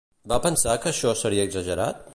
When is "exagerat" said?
1.51-2.05